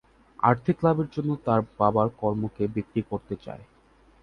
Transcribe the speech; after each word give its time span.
আর্থিক 0.39 0.77
লাভের 0.85 1.07
জন্য 1.11 1.31
তারা 1.45 1.63
বাবার 1.79 2.07
কর্মকে 2.19 2.63
বিক্রি 2.75 3.01
করতে 3.11 3.35
চায়। 3.43 3.63